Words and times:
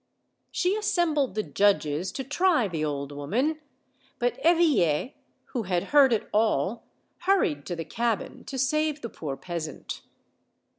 She 0.49 0.75
assembled 0.75 1.35
the 1.35 1.43
judges 1.43 2.11
to 2.13 2.23
try 2.23 2.67
the 2.67 2.83
old 2.83 3.11
woman, 3.11 3.59
but 4.17 4.39
Eveille, 4.43 5.11
who 5.53 5.63
had 5.69 5.83
heard 5.93 6.11
it 6.11 6.27
all, 6.33 6.87
hurried 7.19 7.67
to 7.67 7.75
the 7.75 7.85
cabin 7.85 8.43
to 8.45 8.57
save 8.57 9.01
the 9.03 9.09
poor 9.09 9.37
peasant. 9.37 10.01